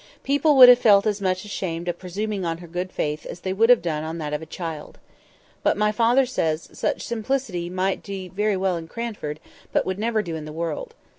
[0.23, 3.53] People would have felt as much ashamed of presuming on her good faith as they
[3.53, 4.97] would have done on that of a child.
[5.61, 9.39] But my father says "such simplicity might be very well in Cranford,
[9.71, 10.95] but would never do in the world."